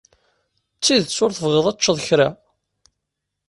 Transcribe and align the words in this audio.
D 0.77 0.79
tidet 0.83 1.17
ur 1.23 1.31
tebɣiḍ 1.33 1.65
ad 1.67 1.77
teččeḍ 1.77 1.99
kra? 2.07 2.29